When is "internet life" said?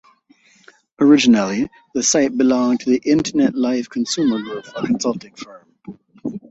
3.07-3.87